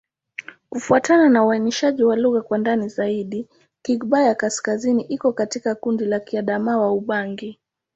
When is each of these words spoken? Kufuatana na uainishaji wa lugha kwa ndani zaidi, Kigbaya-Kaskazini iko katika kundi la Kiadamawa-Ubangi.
Kufuatana 0.69 1.29
na 1.29 1.45
uainishaji 1.45 2.03
wa 2.03 2.15
lugha 2.15 2.41
kwa 2.41 2.57
ndani 2.57 2.89
zaidi, 2.89 3.47
Kigbaya-Kaskazini 3.81 5.03
iko 5.03 5.33
katika 5.33 5.75
kundi 5.75 6.05
la 6.05 6.19
Kiadamawa-Ubangi. 6.19 7.59